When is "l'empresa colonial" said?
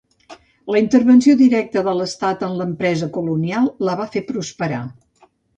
2.63-3.71